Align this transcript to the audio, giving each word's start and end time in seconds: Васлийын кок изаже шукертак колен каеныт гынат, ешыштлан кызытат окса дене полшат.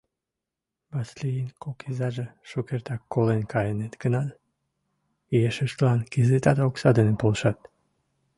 Васлийын 0.93 1.49
кок 1.63 1.77
изаже 1.89 2.25
шукертак 2.49 3.01
колен 3.13 3.43
каеныт 3.53 3.93
гынат, 4.01 4.29
ешыштлан 5.47 5.99
кызытат 6.13 6.57
окса 6.67 6.89
дене 6.97 7.13
полшат. 7.21 7.57